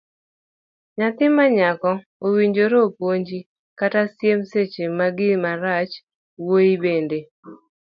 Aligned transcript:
Nyathi 0.97 1.25
manyako 1.35 1.91
owinjore 2.25 2.77
opunji 2.87 3.39
kata 3.79 4.01
siem 4.15 4.39
seche 4.51 4.83
magi 4.97 5.27
marach, 5.43 5.93
mawuoyi 6.03 6.75
bende. 6.83 7.19